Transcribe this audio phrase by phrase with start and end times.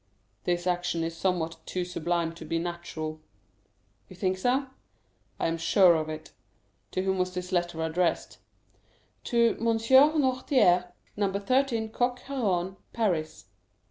[0.45, 3.21] '""This action is somewhat too sublime to be natural."
[4.09, 4.65] "You think so?"
[5.39, 6.31] "I am sure of it.
[6.93, 8.39] To whom was this letter addressed?"
[9.25, 9.77] "To M.
[9.77, 12.77] Noirtier, Rue Coq Héron, No.
[12.77, 13.45] 13, Paris."